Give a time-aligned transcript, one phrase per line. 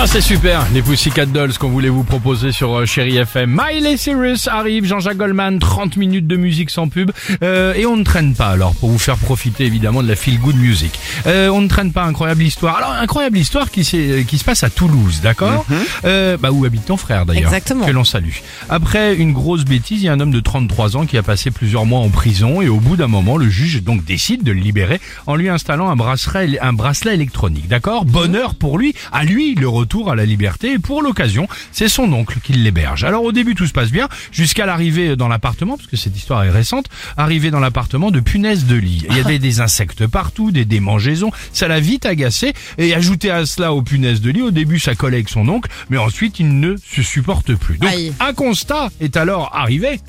[0.00, 3.50] Ça c'est super, les Pussycat Dolls qu'on voulait vous proposer sur euh, Chéri FM.
[3.62, 7.10] Miley Cyrus arrive, Jean-Jacques Goldman, 30 minutes de musique sans pub.
[7.42, 10.40] Euh, et on ne traîne pas alors, pour vous faire profiter évidemment de la feel
[10.40, 10.98] good music.
[11.26, 12.76] Euh, on ne traîne pas, incroyable histoire.
[12.78, 15.66] Alors, incroyable histoire qui, s'est- qui se passe à Toulouse, d'accord?
[16.06, 17.44] Euh, Bah où habite ton frère d'ailleurs.
[17.44, 17.84] Exactement.
[17.84, 18.32] Que l'on salue.
[18.70, 21.50] Après une grosse bêtise, il y a un homme de 33 ans qui a passé
[21.50, 24.60] plusieurs mois en prison et au bout d'un moment, le juge donc décide de le
[24.60, 27.68] libérer en lui installant un bracelet, un bracelet électronique.
[27.68, 28.06] D'accord?
[28.06, 32.12] Bonheur pour lui, à lui le retour à la liberté et pour l'occasion, c'est son
[32.12, 33.02] oncle qui l'héberge.
[33.04, 36.44] Alors au début tout se passe bien jusqu'à l'arrivée dans l'appartement parce que cette histoire
[36.44, 39.04] est récente, arrivée dans l'appartement de punaises de lit.
[39.10, 43.46] Il y avait des insectes partout, des démangeaisons, ça l'a vite agacé et ajouté à
[43.46, 46.60] cela aux punaises de lit, au début ça collait avec son oncle, mais ensuite il
[46.60, 47.78] ne se supporte plus.
[47.78, 48.12] Donc Aïe.
[48.20, 50.00] un constat est alors arrivé.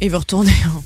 [0.00, 0.82] Il veut retourner en,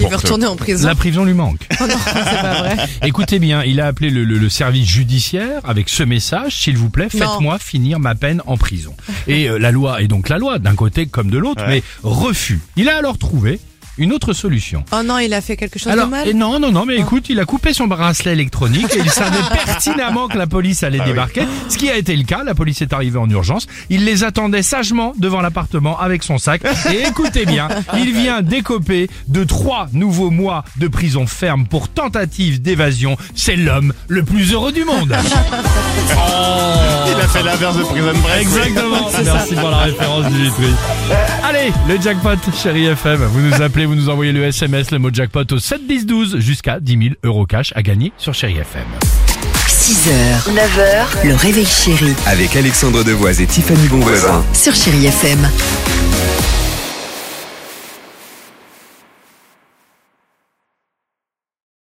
[0.00, 0.86] il veut retourner en prison.
[0.88, 1.66] La prison lui manque.
[1.80, 2.76] Oh non, c'est pas vrai.
[3.02, 6.88] Écoutez bien, il a appelé le, le- le service judiciaire avec ce message, s'il vous
[6.90, 7.20] plaît, Non.
[7.20, 8.94] faites-moi finir ma peine en prison.
[9.26, 12.60] Et euh, la loi est donc la loi, d'un côté comme de l'autre, mais refus.
[12.76, 13.60] Il a alors trouvé
[13.98, 14.84] une autre solution.
[14.92, 16.28] Oh non, il a fait quelque chose Alors, de mal.
[16.28, 19.36] et non, non, non, mais écoute, il a coupé son bracelet électronique et il savait
[19.64, 21.42] pertinemment que la police allait débarquer.
[21.68, 23.66] Ce qui a été le cas, la police est arrivée en urgence.
[23.90, 26.62] Il les attendait sagement devant l'appartement avec son sac.
[26.92, 32.60] Et écoutez bien, il vient d'écoper de trois nouveaux mois de prison ferme pour tentative
[32.62, 33.16] d'évasion.
[33.34, 35.14] C'est l'homme le plus heureux du monde.
[37.34, 38.42] Fait l'inverse de Prison Break.
[38.42, 39.10] Exactement.
[39.24, 40.72] Merci pour la référence, Dimitri.
[41.42, 43.24] Allez, le jackpot, chérie FM.
[43.24, 46.38] Vous nous appelez, vous nous envoyez le SMS, le mot jackpot au 7 10 12
[46.38, 48.84] jusqu'à 10 000 euros cash à gagner sur chérie FM.
[49.66, 54.44] 6h, 9h, le réveil chéri Avec Alexandre Devoise et Tiffany Bonvoisin.
[54.52, 55.46] sur Chérie FM.